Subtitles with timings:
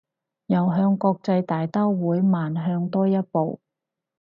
[0.47, 3.59] 又向國際大刀會邁向多一步